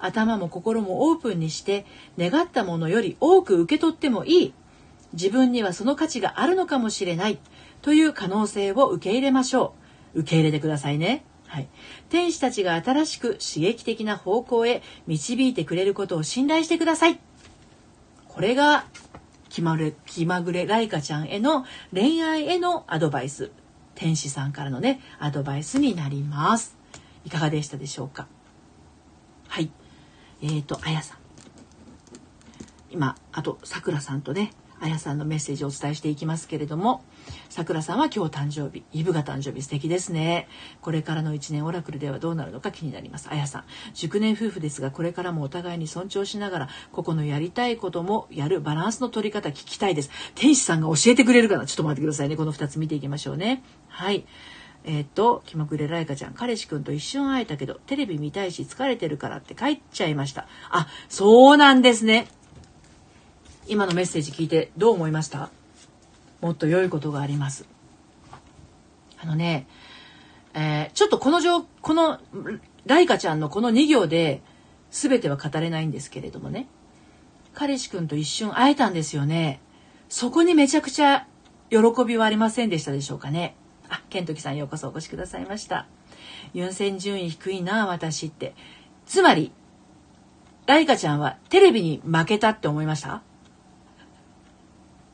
[0.00, 1.86] 頭も心もオープンにして
[2.18, 4.54] 願ったものより多く受け取ってもいい。
[5.12, 7.38] 自分にはその価値があるのかもしれない
[7.80, 9.74] という可能性を受け入れましょ
[10.14, 10.22] う。
[10.22, 11.24] 受け入れてくださいね。
[11.50, 11.68] はい、
[12.10, 17.18] 天使たちが新しく刺激的な方向へ導いてくれることを信頼してください。
[18.28, 18.84] これが
[19.48, 23.50] 気まれ気まぐれライカちゃんへの恋愛へのアドバイス。
[23.96, 26.76] 天使さんからのねアドバイスになります。
[27.24, 28.28] いかがでしたでしょうか？
[29.48, 29.72] はい。
[30.42, 31.18] えーとあやさん。
[32.92, 37.02] 今あとさくらさんとねあやさんのメッセージをお伝えしていきますけれども。
[37.48, 38.84] さくらさんは今日誕生日。
[38.92, 39.62] イブが誕生日。
[39.62, 40.48] 素敵ですね。
[40.80, 43.28] これからの1年オラクルではどうなるのか気になります。
[43.30, 43.64] あやさん。
[43.94, 50.10] 熟年夫婦ですがこれからもお互いに尊重しながらここのやりたいこともやるバランスの取り方聞きたいです。
[50.34, 51.66] 天使さんが教えてくれるかな？
[51.66, 52.36] ちょっと待ってくださいね。
[52.36, 53.62] この2つ見ていきましょうね。
[53.88, 54.26] はい。
[54.82, 60.46] えっ、と、気まぐれライカちゃん、彼氏くんと一瞬会えたけど、テレビ見たいし疲れてるからって帰っちゃいました。
[60.70, 62.28] あ、そうなんですね。
[63.68, 65.50] 今のメッセージ聞いてどう思いました？
[66.40, 67.66] もっと良いことがあります。
[69.22, 69.66] あのね、
[70.54, 72.18] えー、ちょっとこの状、この、
[72.86, 74.40] ライカちゃんのこの2行で
[74.90, 76.66] 全ては語れないんですけれどもね。
[77.52, 79.60] 彼氏くんと一瞬会えたんですよね。
[80.08, 81.26] そこにめちゃくちゃ
[81.68, 83.54] 喜びはありませんでしたでしょうかね。
[83.88, 85.86] あ、ケントキさんようこそお越しくださいました。
[86.54, 88.54] 優先順位低いな、私って。
[89.06, 89.52] つまり、
[90.66, 93.22] ライカちゃんはテレビに負けたって思いました？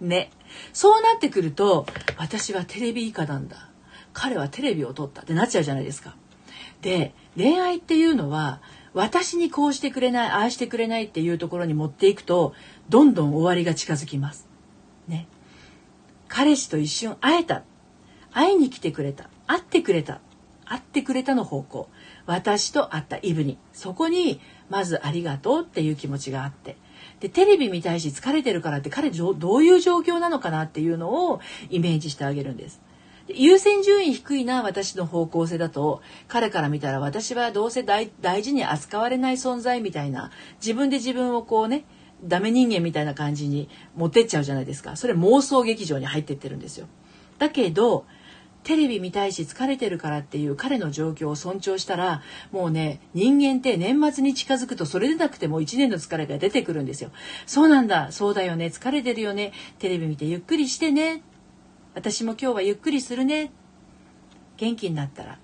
[0.00, 0.30] ね。
[0.72, 3.68] そうなってくると、私はテレビ以下なんだ。
[4.12, 6.16] 彼はテレビを撮ったってなっちゃうじゃないですか。
[6.82, 8.60] で、恋愛っていうのは、
[8.94, 12.54] 私にこうしてくれない、ああしてくれないっていうところに持っていくと、
[12.88, 14.48] どんどん終わりが近づきます。
[15.06, 15.28] ね。
[16.28, 17.62] 彼氏と一瞬会えた。
[18.32, 19.28] 会いに来てくれた。
[19.46, 20.20] 会ってくれた。
[20.64, 21.88] 会ってくれたの方向。
[22.24, 23.58] 私と会ったイブに。
[23.72, 24.40] そこに、
[24.70, 26.76] まずありがとうっていう気持ちがあって。
[27.20, 32.80] でテレビ見たいし疲れてるからって彼どういう状況なのかなっていうのをイメージしてあげるんです。
[33.28, 38.10] 優先順位低いな私の方向性だと彼から見たら私はどうせ大
[38.42, 40.30] 事に扱われない存在みたいな
[40.60, 41.84] 自分で自分をこうね
[42.22, 46.86] ダメ人間みたいな感じに持ってっちゃうじゃないですかそれ妄想劇場に入ってってるんですよ
[47.38, 48.06] だけど
[48.66, 57.12] テレビ見たいし疲れてるからっていう彼の状況を尊重したらもうね人間って年末に近づくとそれでなくても1年の疲れが出てくるんですよ。
[57.46, 61.22] そうなんだそうだよね疲れてるよねテレビ見てゆっくりしてね
[61.94, 63.52] 私も今日はゆっくりするね
[64.56, 65.38] 元気になったら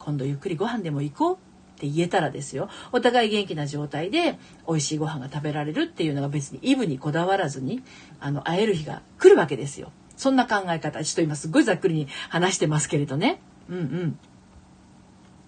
[0.00, 1.38] 今度ゆっくりご飯でも行こうっ
[1.78, 7.84] て言えたらですよお互い元気な状態で美味しいご飯が食べられるっていうのが別にイブにこだわらずに
[8.18, 9.92] あの会える日が来るわけですよ。
[10.18, 14.18] そんな考え方ちょっと今すごいざっくりに話してますけれどねうんうん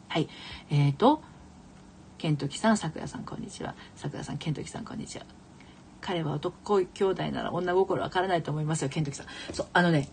[0.09, 0.29] はい
[0.71, 1.23] えーと
[2.21, 3.75] ケントキさん、さくらさん、こんにちは。
[3.97, 5.25] さくらさん、ケントキさん、こんにちは。
[6.03, 9.27] 彼は男兄弟なら女心わからないと思いますよ、ケントキさん。
[9.55, 10.11] そう、あのね、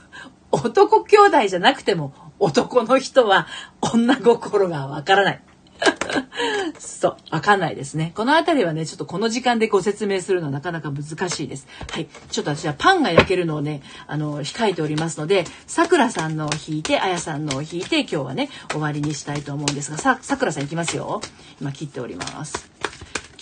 [0.52, 3.46] 男兄弟じゃなくても男の人は
[3.82, 5.42] 女心がわからない。
[6.78, 8.12] そう、わかんないですね。
[8.14, 11.66] この辺りはね、ちょっとこの時間でご説明するのはなかなか難しいです。
[11.90, 12.08] はい。
[12.30, 21.20] ちょっと私はパンが焼けるのをね、あの、控えておりますので、さくらさんのを引いて、あやさんのを引いて、今日はね、終わりにしたいと思うんですが、さ、さくらさんいきますよ。
[21.60, 22.70] 今切っております。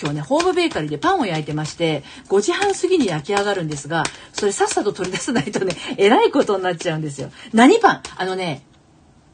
[0.01, 7.31] 今日ね、ホームベーカリーでパンを焼いてまして、5時半過ぎに焼き上がるんですが、それさっさと取り出さないとね、えらいことになっちゃうんですよ。
[7.53, 8.03] 何パン？
[8.17, 8.63] あのね、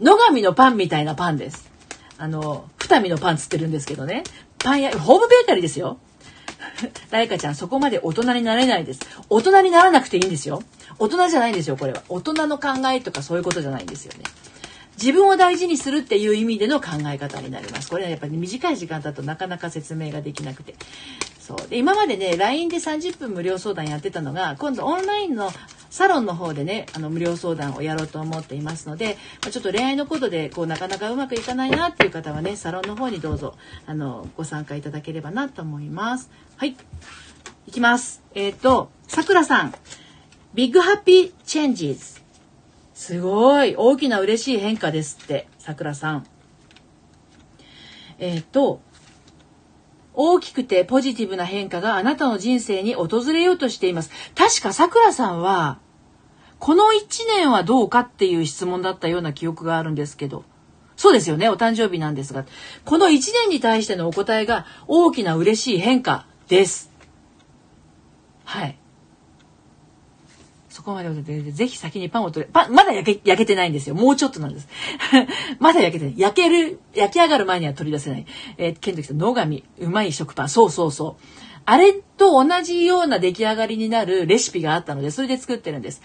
[0.00, 1.73] 野上のパンみたいなパンです。
[2.18, 4.24] あの、二見のパンつってるんですけどね。
[4.58, 5.98] パン屋、ホームベーカリーですよ。
[7.10, 9.00] ライカちゃん、そこまで大人になれないです。
[9.28, 10.62] 大人にならなくていいんですよ。
[10.98, 12.02] 大人じゃないんですよ、これは。
[12.08, 14.24] 大人の考えとかそういうことじゃないんですよね。
[14.96, 17.90] 自分を大事にするっていう意味での考え方になります。
[17.90, 20.74] これはやっぱり短い時間だとなかなか説明ができなくて。
[21.44, 25.50] そうで今までね LINE で30分無料相談やってたのが今度オンラインの
[25.90, 29.18] サロンの方でねあの無料相談をやろうと思っていますので
[29.50, 36.30] ちょっと恋愛のことでこうなかなかうまくいかないなっていう方はねサロンの方にどうぞあのご参加いただければなと思います。
[36.56, 36.78] はい
[37.66, 38.22] いきます。
[38.34, 39.74] えっ、ー、とさくらさん
[40.54, 42.22] Big happy changes
[42.94, 46.26] すごい大きな嬉しい変化ですってさくらさん。
[48.18, 48.80] えっ、ー、と
[50.14, 54.10] 大きくてポジティブな変化があなたの人生に訪れようとしています。
[54.34, 55.78] 確かさくらさんは、
[56.58, 60.44] この一年はどうかっていう質問だったような記憶があるんですけど。
[60.96, 61.48] そうですよね。
[61.48, 62.44] お誕生日なんですが。
[62.84, 66.90] この一年に対してのお答えが大きな嬉しい変化です。
[68.44, 68.78] はい。
[70.74, 73.94] そこまででぜひ先にパンを取れ、パン、まだ焼け、焼けてないんですよ。
[73.94, 74.66] もうちょっとなんです。
[75.60, 76.14] まだ焼けてない。
[76.18, 78.26] 焼ける、焼き上がる前には取り出せない。
[78.58, 80.48] えー、ケントキさん、野上、うまい食パン。
[80.48, 81.24] そうそうそう。
[81.64, 86.02] あれと同じような出来上がりになるレシピがあったので、それで作ってるんです。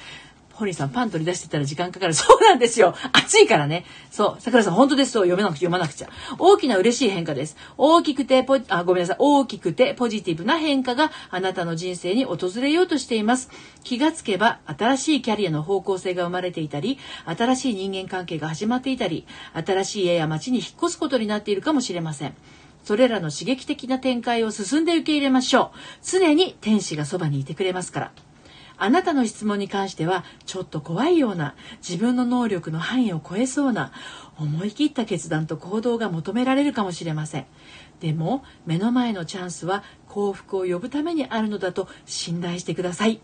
[0.60, 2.14] ホリーさん、パン取り出してたら時間かかる。
[2.14, 2.94] そうなんですよ。
[3.14, 3.86] 暑いからね。
[4.12, 4.42] そう。
[4.42, 5.12] 桜さん、本当です。
[5.12, 5.24] そう。
[5.24, 6.10] 読めなく、読まなくちゃ。
[6.38, 7.56] 大きな嬉しい変化です。
[7.78, 9.16] 大きくてポ、あ、ごめんなさい。
[9.20, 13.50] 大きくてポジティブな変化があなたの人生に訪れようとしています。
[13.86, 22.34] 気がつけば、新しいキャリアの方向性が生まれていたり、新しい人間関係が始まっていたり、新しい家や町に引っ越すことになっているかもしれません。
[22.84, 25.78] それらの刺激的な展開を進んで受け入れましょう。
[26.04, 28.12] 常に天使がそばにいてくれますから。
[28.80, 31.56] あなたの質問に関してはちょっと怖いような
[31.88, 33.92] 自分の能力の範囲を超えそうな
[34.38, 37.46] 思い切った決断と行動が求められるかもしれません。
[38.00, 43.20] でも目の前のチャンスは幸福を呼ぶためにあるのだと信頼してください。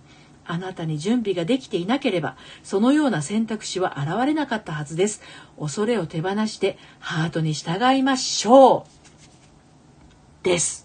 [0.48, 5.22] あなたに準備ができていなければそのような選択肢は現れなかったはずです。
[5.60, 8.84] 恐れを手放してハートに従いましょう。
[10.44, 10.85] です。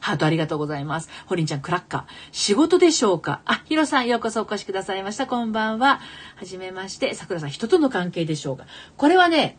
[0.00, 1.08] ハートありがとうございます。
[1.26, 2.04] ホリンちゃん、クラッカー。
[2.32, 3.40] 仕事でしょうか？
[3.44, 5.26] あ、ヒロさん、ようこそお越しくださいました。
[5.26, 6.00] こんばんは。
[6.36, 7.14] はじめまして。
[7.14, 8.64] 桜さん、人との関係でしょうか？
[8.96, 9.58] これはね、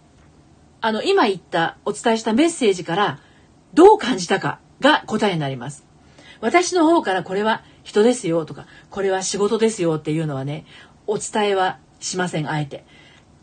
[0.81, 3.19] あの、今言った、お伝えしたメッセージから、
[3.73, 5.85] どう感じたかが答えになります。
[6.41, 10.65] 私の方からこれは人ですよとか、これは仕事ですよっていうのはね、
[11.05, 12.83] お伝えはしません、あえて。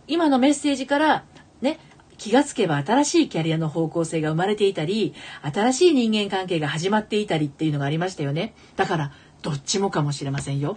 [0.08, 1.24] 今のメッセージから、
[1.60, 1.78] ね、
[2.18, 8.54] 気がつけば新しいキャリアの方向性が生まれていたり、新しい人間関係が始まっていたりっていうのがありましたよね。
[8.76, 10.76] だから、どっちもかもしれませんよ。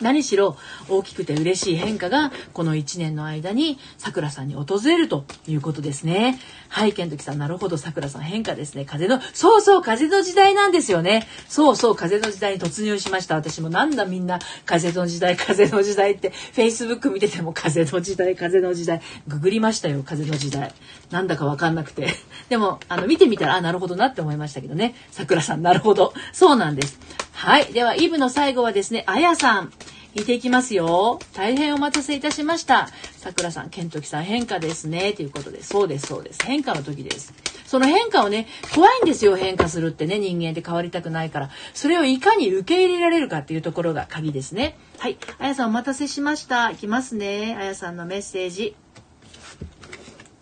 [0.00, 0.56] 何しろ
[0.88, 6.38] 大きくて嬉しい変化がこの1年の間にさくらさんに訪れるということですね。
[6.68, 8.84] はい、ケントキさん、なるほど、さくらさん変化ですね。
[8.84, 11.26] 風の、そうそう、風の時代なんですよね。
[11.48, 13.36] そうそう、風の時代に突入しました。
[13.36, 20.74] 私もなんだみんな、風の時代、風の時代って、Facebook 見てても風の時代、風の時代、ググりましたよ、風の時代。
[21.10, 22.08] なんだかわかんなくて。
[22.48, 24.94] でも、あの、見てみたら、あ、なるほどなって思いましたけどね。
[25.10, 26.12] さくらさん、なるほど。
[26.32, 26.98] そうなんです。
[27.36, 27.70] はい。
[27.74, 29.72] では、イブの最後はですね、あやさん。
[30.14, 31.18] 聞いていきますよ。
[31.34, 32.88] 大変お待たせいたしました。
[33.18, 35.12] さくらさん、ケントキさん、変化ですね。
[35.12, 36.38] ということで、そうです、そうです。
[36.42, 37.34] 変化の時です。
[37.66, 41.50] その変化をね、怖いんですよ、変化するってね、人間って変わりたくないから。
[41.74, 44.78] それをいかに受け入れられるかっていうところが鍵ですね。
[44.98, 45.18] はい。
[45.38, 46.70] あやさん、お待たせしました。
[46.70, 47.54] いきますね。
[47.60, 48.74] あやさんのメッセージ。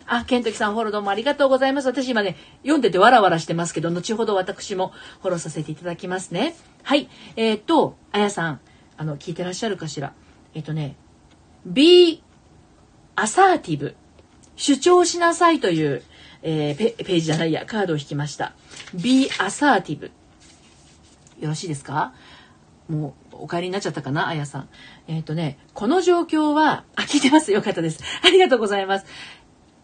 [0.07, 1.87] あ、ケントキさんフォローどうもありがとうございます。
[1.87, 6.55] 私今ね、読んでてわらわらしてますけど、後ほど私もフォローさせていただきますね。
[6.85, 7.09] はい。
[7.35, 8.59] えー、っと、あやさん、
[8.95, 10.13] あの、聞いてらっしゃるかしら？
[10.53, 10.95] えっとね、
[11.65, 12.21] be
[13.15, 13.95] assertive
[14.55, 16.03] 主張しなさいという、
[16.43, 18.53] えー、ペページじゃないや、カードを引きました。
[18.93, 20.11] be assertive
[21.39, 22.13] よろしいですか？
[22.87, 24.27] もうお帰りになっちゃったかな？
[24.27, 24.69] あやさん。
[25.07, 27.51] えっ、ー、とね、この状況は、あ、聞いてます。
[27.51, 27.99] よかったです。
[28.23, 29.07] ありがとうございます。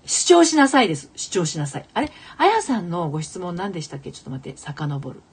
[0.06, 1.10] 主張しなさいです。
[1.16, 1.86] 主張しなさい。
[1.96, 2.12] あれ？
[2.38, 4.12] あやさんのご質問何でしたっけ？
[4.12, 5.24] ちょっと待って、遡る。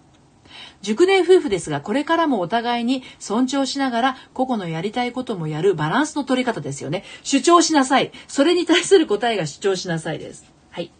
[0.82, 7.04] 熟年夫婦ですが、これからもお互いに尊重しながら、個々のやりたいこともやるバランスの取り方ですよね。
[7.22, 8.12] 主張しなさい。
[8.26, 10.44] それに対する答えが主張しなさいです。
[10.70, 10.90] はい。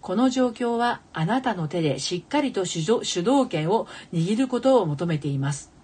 [0.00, 5.78] この状況はあなたの手でしっかりと主導権を握ることを求めています。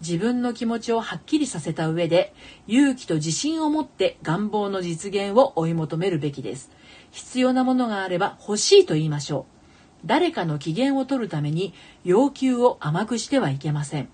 [0.00, 2.32] 自分の気持ちをはっきりさせた上で
[2.66, 6.70] 勇気と自信を持って願望の実現を追い求めるべきです
[7.10, 9.59] 必要なものがあれば欲しいと言いましょう
[10.04, 11.74] 誰かの機嫌を取るために
[12.04, 14.08] 要求を甘くしてはいけません。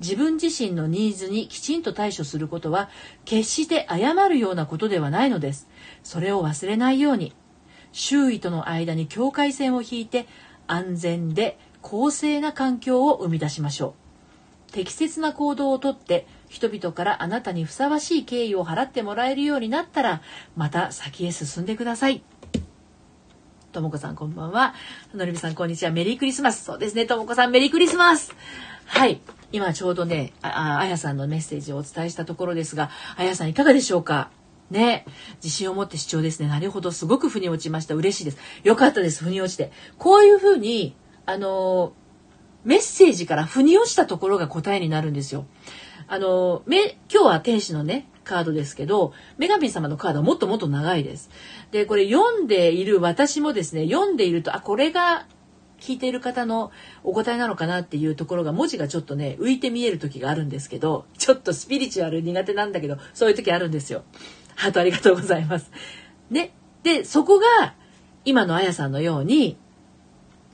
[0.00, 2.90] 自分自身のニーズにきちんと対処することは
[3.24, 5.68] 決して謝るようなことではないのです。
[6.02, 7.32] それを忘れないように。
[7.92, 10.26] 周囲との間に境界線を引いて
[10.66, 13.94] 安全で公正な環境を生み出しましょ
[14.70, 14.72] う。
[14.72, 20.22] 適切な行動をとって人々からあなたにふさわしい敬意を払ってもらえるようになったら
[20.56, 22.24] また先へ進んでください。
[23.74, 24.72] ともこさんこんばんは。
[25.14, 25.90] のりびさんこんにちは。
[25.90, 26.62] メリークリスマス。
[26.62, 27.06] そうですね。
[27.06, 28.32] ともこさんメリークリスマス。
[28.86, 29.20] はい。
[29.50, 34.30] 今ちょうどね、あ、あやさんのメッセージをお伝えしたところですが、あやさんいかがでしょうか？
[34.70, 35.04] ね。
[35.42, 36.48] 自信を持って主張ですね。
[36.48, 36.92] なるほど。
[36.92, 37.96] すごく腑に落ちました。
[37.96, 38.38] 嬉しいです。
[38.62, 39.24] よかったです。
[39.24, 39.72] 腑に落ちて。
[39.98, 40.94] こういうふうに、
[41.26, 41.94] あの
[42.62, 45.46] メッセージから腑に落ちたところが答えになるんですよ。
[46.06, 51.30] あのめ、今日は天使のね、カードですけど、女神様のカードはもっともっと長いです。
[51.70, 55.26] で、これ読んでいる私もですね、読んでいると、あ、これが
[55.80, 56.72] 聞いている方の
[57.02, 64.02] お答えなのかなっていうところが文字がちょっとね、浮いて見える時があるんですけど、ちょっとスピリチュアル苦手なんだけど、そういう時あるんですよ。
[64.56, 65.70] ハートありがとうございます。
[66.30, 66.54] ね。
[66.82, 67.74] で、そこが、
[68.24, 69.58] 今のあやさんのように、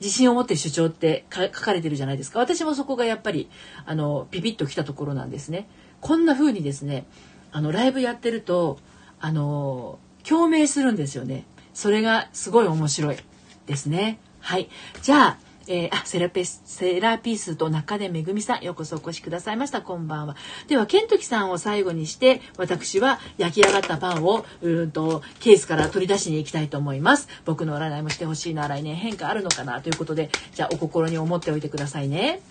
[0.01, 2.39] 自信を持って主張って書かれてるじゃないですか。
[2.39, 3.49] 私もそこがやっぱり、
[3.85, 5.69] あの、ピピッときたところなんですね。
[6.01, 7.05] こんな風にですね、
[7.51, 8.79] あのライブやってると
[9.19, 11.45] あの共鳴するんですよね。
[11.73, 13.17] それがすごい面白い
[13.65, 14.19] ですね。
[14.39, 14.69] はい。
[15.01, 15.37] じゃあ
[15.67, 19.81] えー、あセラピスセラピスと中根めぐみさんようこそお越しくださいました。
[19.81, 20.35] こんばんは。
[20.67, 27.27] ではケントキさんを最後にして私は焼き上がったパンをうんとケースから取り出しに行きたいと思います。
[27.45, 32.41] 僕の占いもしてほしいな来年変化あるのかなということでじゃあお心に思っておいてくださいね。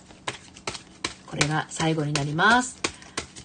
[1.27, 2.90] これが最後になります。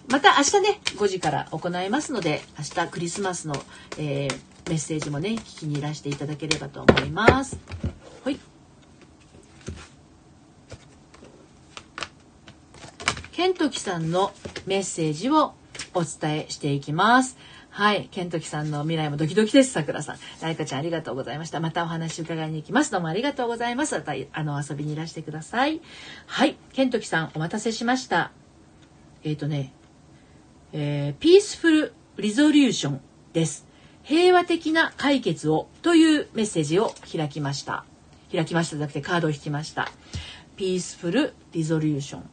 [0.09, 3.55] また明日ね5時から行いますので明日クリスマスの、
[3.99, 7.59] えー、メッセージもね聞きにいらしていただければと思います。
[8.25, 8.39] はい
[13.33, 14.33] ケントキさんの
[14.65, 15.53] メッセージを
[15.93, 17.37] お伝えしていきます。
[17.69, 18.09] はい。
[18.11, 19.73] ケントキさんの未来もドキドキです。
[19.73, 20.17] さくらさん。
[20.41, 21.61] ライカちゃんありがとうございました。
[21.61, 22.91] またお話伺いに行きます。
[22.91, 23.95] どうもありがとうございます。
[23.95, 25.83] また、あの、遊びにいらしてください。
[26.27, 26.57] はい。
[26.73, 28.31] ケントキさん、お待たせしました。
[29.23, 29.75] えっ、ー、とね、
[30.79, 33.01] えー、ピースフルリゾリューション
[33.33, 33.67] です。
[34.03, 37.87] 平和的な解決をというメッセージを開きました。
[38.31, 39.89] 開きましたじゃなくてカードを引きました。
[40.55, 42.29] ピースフルリゾリューション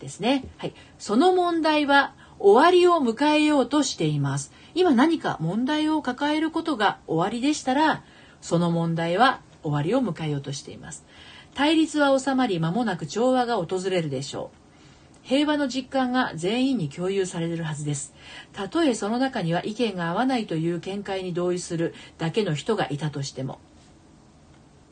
[0.00, 0.44] ですね。
[0.56, 0.74] はい。
[0.98, 4.50] その問題は終わりを迎えようとしています。
[4.74, 8.02] 今何か問題を抱えることが終わりでしたら、
[8.40, 11.06] その問題は終わりを迎えようとしています。
[11.54, 14.65] 対立は収まり間もなく調和が訪れるでしょう。
[15.26, 18.14] 平和の実感が全員に共有されるはずです。
[18.52, 23.58] たとえその中には意見が合わないという見解に同意するだけの人がいたとしても。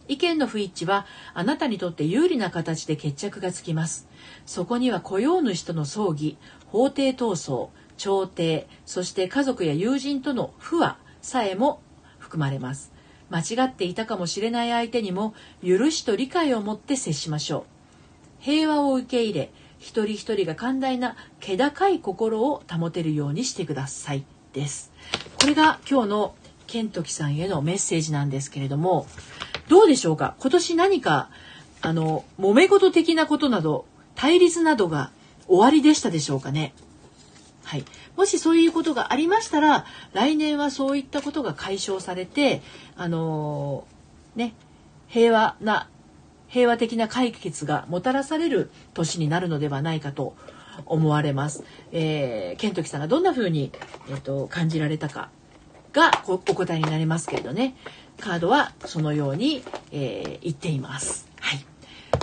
[0.08, 4.08] 意見の不一致はあなたにとって有利な形で決着がつきます。
[4.44, 11.80] そこには雇用主との葬儀、法廷闘争、調停、そして家族や友人との不和さえも
[12.18, 12.92] 含まれます。
[13.30, 15.32] 間違っていたかもしれない相手にも
[15.64, 17.64] 許しと理解を持って接しましょう。
[18.40, 19.50] 平和を受け入れ、
[19.84, 24.24] 一人一人が寛大な気高い心を保てるようにしてください
[24.54, 24.90] です。
[25.38, 26.34] これが今日の
[26.66, 29.06] ケントキさんへのメッセージなんですけれども
[29.68, 30.36] どうでしょうか？
[30.38, 31.28] 今年何か
[31.82, 35.10] あの揉め事的なことなど対立などが
[35.46, 36.72] 終わりでしたでしょうかね？
[37.64, 37.84] はい、
[38.16, 42.62] もしそういうことがありましたら来年はそういったことが解消されて
[42.96, 44.54] あのー、ね
[45.08, 45.88] 平和な
[46.54, 50.36] 平和的な解決がもたらされる年になるのではないかと
[50.86, 51.64] 思われます。
[51.90, 53.72] えー、ケントキさんがどんな風に、
[54.08, 55.30] えーと、感じられたか
[55.92, 57.74] がお答えになりますけれどね
[58.20, 61.26] カードはそのように、えー、言っています。
[61.40, 61.64] はい、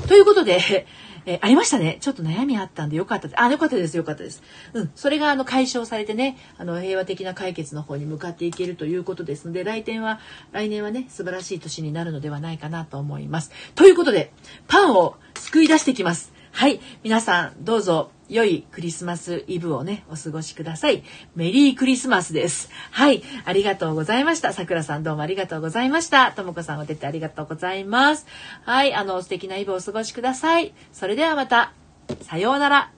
[0.08, 0.86] ということで
[1.26, 1.98] えー、ありましたね。
[2.02, 3.42] ちょっと悩みあったんでよかったです。
[3.42, 3.98] あ、よかったです。
[3.98, 4.42] よかったです。
[4.74, 4.92] うん。
[4.96, 10.20] それがあの解消されてね、あの平和的な解決の方に向かっていけるということですので、来年は、
[10.52, 13.52] 来年はね、素晴らしい年になるのではないかなと思います。
[13.76, 14.32] ということで、
[14.68, 16.34] パンを救い出してきます。
[16.54, 21.04] はい皆さんどうぞ良いクリスマスイブをねお過ごしください。
[21.36, 22.70] メリークリスマスです。
[22.90, 23.22] はい。
[23.44, 24.54] ありがとうございました。
[24.54, 26.32] さくらさんどうもありがとうございました。
[26.32, 28.26] ともこさんお出てありがとうございます。
[28.64, 28.94] はい。
[28.94, 30.74] あの素敵なイブをお過ごしください。
[30.94, 31.74] それではまた。
[32.22, 32.92] さようなら。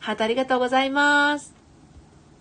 [0.00, 1.57] ハートありがとうございます。